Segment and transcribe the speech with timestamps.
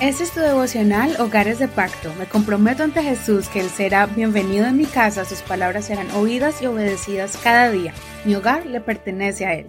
[0.00, 2.14] Este es tu devocional Hogares de Pacto.
[2.20, 6.62] Me comprometo ante Jesús que Él será bienvenido en mi casa, sus palabras serán oídas
[6.62, 7.92] y obedecidas cada día.
[8.24, 9.66] Mi hogar le pertenece a Él.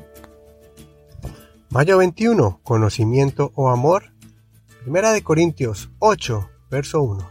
[1.71, 2.59] Mayo 21.
[2.61, 4.13] Conocimiento o amor.
[4.83, 7.27] Primera de Corintios 8, verso 1.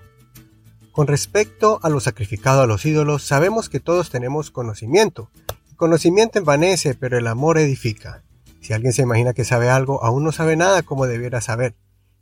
[0.91, 5.31] Con respecto a lo sacrificado a los ídolos, sabemos que todos tenemos conocimiento.
[5.71, 8.25] El conocimiento envanece, pero el amor edifica.
[8.61, 11.77] Si alguien se imagina que sabe algo, aún no sabe nada como debiera saber.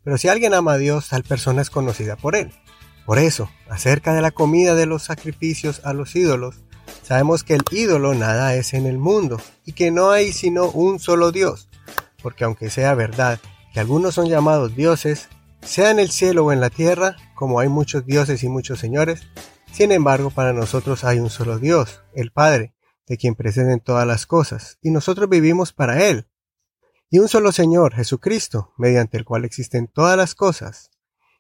[0.07, 2.53] Pero si alguien ama a Dios, tal persona es conocida por Él.
[3.07, 6.61] Por eso, acerca de la comida de los sacrificios a los ídolos,
[7.03, 11.01] sabemos que el ídolo nada es en el mundo y que no hay sino un
[11.01, 11.69] solo Dios.
[12.23, 13.41] Porque aunque sea verdad
[13.75, 15.29] que algunos son llamados dioses,
[15.63, 19.23] sea en el cielo o en la tierra, como hay muchos dioses y muchos señores,
[19.73, 22.75] sin embargo para nosotros hay un solo Dios, el Padre,
[23.09, 26.29] de quien preceden todas las cosas, y nosotros vivimos para Él,
[27.09, 30.91] y un solo Señor, Jesucristo, mediante el cual existen todas las cosas,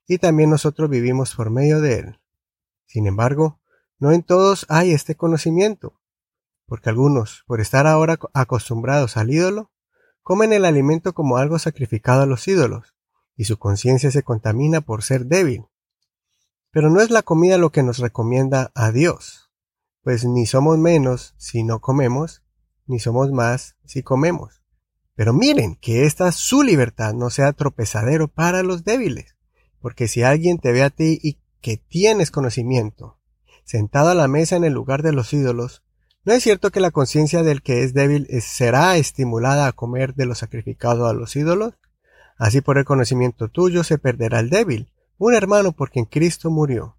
[0.07, 2.21] y también nosotros vivimos por medio de Él.
[2.87, 3.61] Sin embargo,
[3.99, 6.01] no en todos hay este conocimiento,
[6.67, 9.73] porque algunos, por estar ahora acostumbrados al ídolo,
[10.23, 12.95] comen el alimento como algo sacrificado a los ídolos,
[13.37, 15.67] y su conciencia se contamina por ser débil.
[16.71, 19.51] Pero no es la comida lo que nos recomienda a Dios,
[20.03, 22.43] pues ni somos menos si no comemos,
[22.87, 24.63] ni somos más si comemos.
[25.17, 29.35] Pero miren que esta su libertad no sea tropezadero para los débiles,
[29.81, 33.19] porque si alguien te ve a ti y que tienes conocimiento,
[33.65, 35.83] sentado a la mesa en el lugar de los ídolos,
[36.25, 40.27] ¿no es cierto que la conciencia del que es débil será estimulada a comer de
[40.27, 41.75] lo sacrificado a los ídolos?
[42.37, 46.99] Así por el conocimiento tuyo se perderá el débil, un hermano por quien Cristo murió.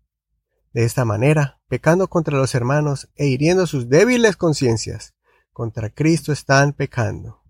[0.73, 5.13] De esta manera, pecando contra los hermanos e hiriendo sus débiles conciencias,
[5.53, 7.43] contra Cristo están pecando.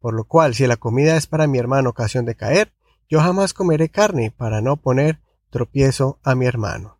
[0.00, 2.72] Por lo cual, si la comida es para mi hermano ocasión de caer,
[3.08, 5.20] yo jamás comeré carne para no poner
[5.50, 6.96] tropiezo a mi hermano.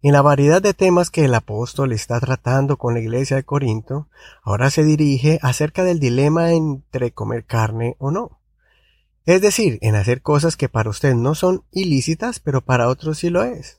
[0.00, 4.08] En la variedad de temas que el apóstol está tratando con la iglesia de Corinto,
[4.42, 8.40] ahora se dirige acerca del dilema entre comer carne o no.
[9.26, 13.30] Es decir, en hacer cosas que para usted no son ilícitas, pero para otros sí
[13.30, 13.78] lo es.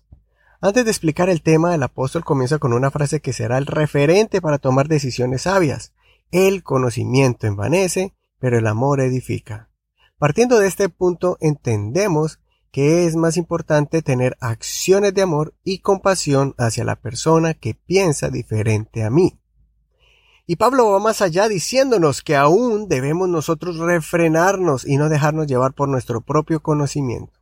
[0.62, 4.40] Antes de explicar el tema, el apóstol comienza con una frase que será el referente
[4.40, 5.92] para tomar decisiones sabias,
[6.34, 9.70] el conocimiento envanece, pero el amor edifica.
[10.18, 12.40] Partiendo de este punto entendemos
[12.72, 18.30] que es más importante tener acciones de amor y compasión hacia la persona que piensa
[18.32, 19.40] diferente a mí.
[20.48, 25.74] Y Pablo va más allá diciéndonos que aún debemos nosotros refrenarnos y no dejarnos llevar
[25.74, 27.40] por nuestro propio conocimiento.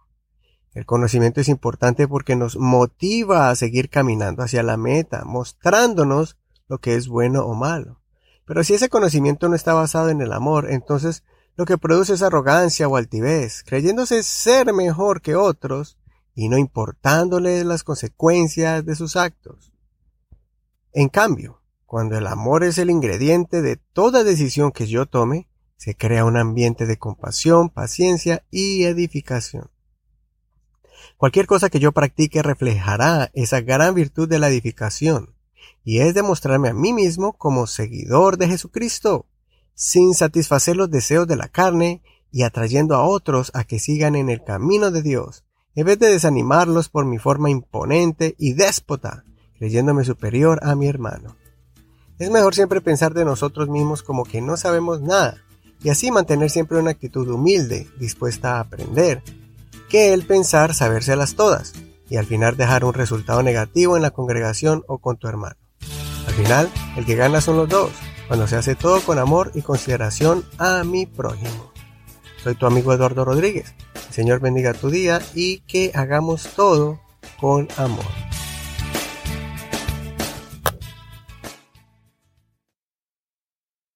[0.74, 6.38] El conocimiento es importante porque nos motiva a seguir caminando hacia la meta, mostrándonos
[6.68, 8.01] lo que es bueno o malo.
[8.46, 11.24] Pero si ese conocimiento no está basado en el amor, entonces
[11.56, 15.98] lo que produce es arrogancia o altivez, creyéndose ser mejor que otros
[16.34, 19.74] y no importándole las consecuencias de sus actos.
[20.94, 25.96] En cambio, cuando el amor es el ingrediente de toda decisión que yo tome, se
[25.96, 29.70] crea un ambiente de compasión, paciencia y edificación.
[31.18, 35.31] Cualquier cosa que yo practique reflejará esa gran virtud de la edificación,
[35.84, 39.26] y es demostrarme a mí mismo como seguidor de Jesucristo,
[39.74, 42.02] sin satisfacer los deseos de la carne
[42.32, 45.44] y atrayendo a otros a que sigan en el camino de Dios,
[45.76, 49.24] en vez de desanimarlos por mi forma imponente y déspota,
[49.58, 51.36] creyéndome superior a mi hermano.
[52.20, 55.38] Es mejor siempre pensar de nosotros mismos como que no sabemos nada,
[55.84, 59.24] y así mantener siempre una actitud humilde, dispuesta a aprender,
[59.90, 61.74] que el pensar sabérselas todas,
[62.12, 65.56] y al final dejar un resultado negativo en la congregación o con tu hermano.
[66.28, 67.90] Al final, el que gana son los dos,
[68.28, 71.72] cuando se hace todo con amor y consideración a mi prójimo.
[72.44, 73.74] Soy tu amigo Eduardo Rodríguez.
[74.08, 77.00] El Señor bendiga tu día y que hagamos todo
[77.40, 78.31] con amor.